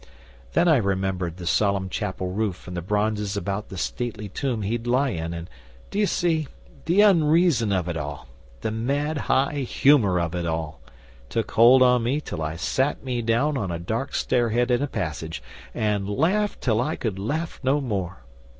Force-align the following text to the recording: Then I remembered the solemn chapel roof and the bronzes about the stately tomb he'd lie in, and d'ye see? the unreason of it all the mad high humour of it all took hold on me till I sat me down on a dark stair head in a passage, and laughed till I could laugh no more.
Then 0.53 0.67
I 0.67 0.77
remembered 0.77 1.37
the 1.37 1.45
solemn 1.45 1.87
chapel 1.87 2.29
roof 2.31 2.67
and 2.67 2.75
the 2.75 2.81
bronzes 2.81 3.37
about 3.37 3.69
the 3.69 3.77
stately 3.77 4.29
tomb 4.29 4.63
he'd 4.63 4.87
lie 4.87 5.09
in, 5.09 5.31
and 5.31 5.47
d'ye 5.91 6.05
see? 6.05 6.47
the 6.85 7.01
unreason 7.01 7.71
of 7.71 7.87
it 7.87 7.95
all 7.95 8.27
the 8.61 8.71
mad 8.71 9.19
high 9.29 9.59
humour 9.59 10.19
of 10.19 10.33
it 10.33 10.47
all 10.47 10.81
took 11.29 11.51
hold 11.51 11.83
on 11.83 12.01
me 12.01 12.19
till 12.19 12.41
I 12.41 12.55
sat 12.55 13.03
me 13.03 13.21
down 13.21 13.59
on 13.59 13.69
a 13.69 13.77
dark 13.77 14.15
stair 14.15 14.49
head 14.49 14.71
in 14.71 14.81
a 14.81 14.87
passage, 14.87 15.43
and 15.71 16.09
laughed 16.09 16.61
till 16.61 16.81
I 16.81 16.95
could 16.95 17.19
laugh 17.19 17.59
no 17.61 17.79
more. 17.79 18.23